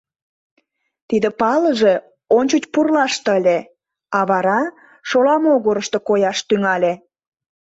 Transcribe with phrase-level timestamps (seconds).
[1.07, 1.93] Тиде палыже
[2.37, 3.57] ончыч пурлаште ыле,
[4.17, 4.61] а вара
[5.09, 6.93] шола могырышто кояш тӱҥале.